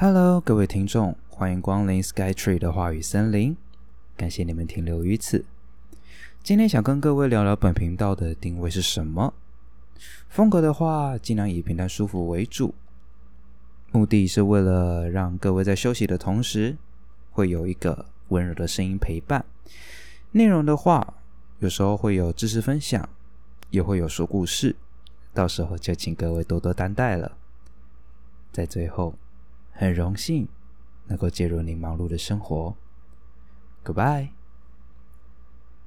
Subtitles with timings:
[0.00, 3.56] Hello，各位听众，欢迎光临 Skytree 的话语森林，
[4.16, 5.44] 感谢你们停留于此。
[6.40, 9.34] 今天想跟各位聊聊本频道的定位是什么，
[10.28, 12.76] 风格的话，尽量以平淡舒服为主，
[13.90, 16.76] 目的是为了让各位在休息的同时，
[17.32, 19.44] 会有一个温柔的声音陪伴。
[20.30, 21.14] 内容的话，
[21.58, 23.08] 有时候会有知识分享，
[23.70, 24.76] 也会有说故事，
[25.34, 27.36] 到时候就请各位多多担待了。
[28.52, 29.16] 在最后。
[29.78, 30.48] 很荣幸
[31.06, 32.74] 能够介入您忙碌的生活。
[33.84, 34.37] Goodbye。